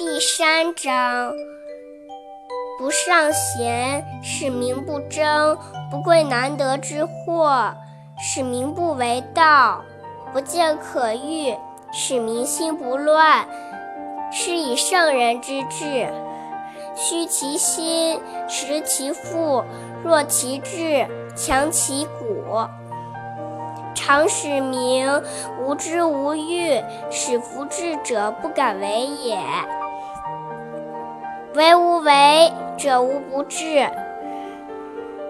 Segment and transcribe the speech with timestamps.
[0.00, 1.30] 第三章：
[2.78, 5.54] 不尚贤，使民不争；
[5.90, 7.74] 不贵难得之货，
[8.18, 9.84] 使民不为盗；
[10.32, 11.54] 不见可欲，
[11.92, 13.46] 使民心不乱。
[14.32, 16.08] 是以圣人之治，
[16.96, 19.62] 虚其心，实其腹，
[20.02, 21.06] 弱其志，
[21.36, 22.66] 强其骨。
[23.94, 25.06] 常使民
[25.60, 29.38] 无知无欲，使夫智者不敢为也。
[31.54, 33.88] 为无为者，无不治。